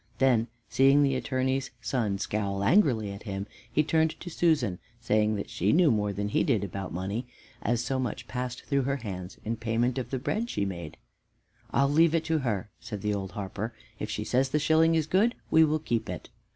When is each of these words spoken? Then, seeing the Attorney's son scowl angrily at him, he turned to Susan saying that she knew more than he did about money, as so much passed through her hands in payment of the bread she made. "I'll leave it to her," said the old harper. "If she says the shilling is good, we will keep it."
Then, 0.17 0.47
seeing 0.67 1.03
the 1.03 1.13
Attorney's 1.15 1.69
son 1.79 2.17
scowl 2.17 2.63
angrily 2.63 3.11
at 3.11 3.21
him, 3.21 3.45
he 3.71 3.83
turned 3.83 4.19
to 4.19 4.31
Susan 4.31 4.79
saying 4.99 5.35
that 5.35 5.47
she 5.51 5.71
knew 5.71 5.91
more 5.91 6.11
than 6.11 6.29
he 6.29 6.41
did 6.43 6.63
about 6.63 6.91
money, 6.91 7.27
as 7.61 7.83
so 7.83 7.99
much 7.99 8.27
passed 8.27 8.63
through 8.63 8.81
her 8.81 8.95
hands 8.95 9.37
in 9.45 9.57
payment 9.57 9.99
of 9.99 10.09
the 10.09 10.17
bread 10.17 10.49
she 10.49 10.65
made. 10.65 10.97
"I'll 11.69 11.87
leave 11.87 12.15
it 12.15 12.23
to 12.25 12.39
her," 12.39 12.71
said 12.79 13.03
the 13.03 13.13
old 13.13 13.33
harper. 13.33 13.75
"If 13.99 14.09
she 14.09 14.23
says 14.23 14.49
the 14.49 14.57
shilling 14.57 14.95
is 14.95 15.05
good, 15.05 15.35
we 15.51 15.63
will 15.63 15.77
keep 15.77 16.09
it." 16.09 16.29